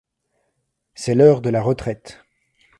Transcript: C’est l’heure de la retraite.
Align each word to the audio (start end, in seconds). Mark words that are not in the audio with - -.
C’est 0.95 1.13
l’heure 1.13 1.41
de 1.41 1.51
la 1.51 1.61
retraite. 1.61 2.25